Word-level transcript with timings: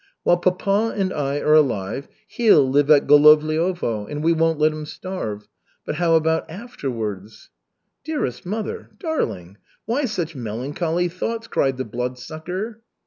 While 0.23 0.37
papa 0.37 0.95
and 0.97 1.13
I 1.13 1.41
are 1.41 1.53
alive, 1.53 2.07
he'll 2.25 2.67
live 2.67 2.89
at 2.89 3.05
Golovliovo, 3.05 4.07
and 4.09 4.23
we 4.23 4.33
won't 4.33 4.57
let 4.57 4.71
him 4.71 4.87
starve. 4.87 5.47
But 5.85 5.93
how 5.97 6.15
about 6.15 6.49
afterwards?" 6.49 7.51
"Dearest 8.03 8.43
mother! 8.43 8.89
Darling! 8.99 9.57
Why 9.85 10.05
such 10.05 10.35
melancholy 10.35 11.07
thoughts?" 11.07 11.45
cried 11.45 11.77
the 11.77 11.85
Bloodsucker. 11.85 12.81